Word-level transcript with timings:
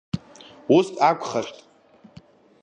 Ус 0.77 0.87
акәхашт. 1.09 1.57